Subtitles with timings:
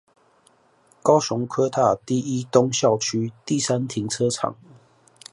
[1.03, 4.55] 高雄科大第一東校區第三停車場